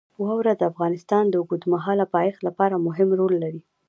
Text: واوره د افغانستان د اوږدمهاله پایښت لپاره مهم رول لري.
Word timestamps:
واوره 0.21 0.53
د 0.57 0.61
افغانستان 0.71 1.23
د 1.29 1.33
اوږدمهاله 1.41 2.05
پایښت 2.15 2.39
لپاره 2.47 2.83
مهم 2.87 3.09
رول 3.19 3.33
لري. 3.43 3.61